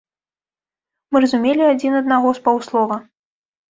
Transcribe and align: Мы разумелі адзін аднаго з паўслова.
Мы 1.11 1.23
разумелі 1.27 1.63
адзін 1.73 1.93
аднаго 2.03 2.29
з 2.43 2.49
паўслова. 2.51 2.95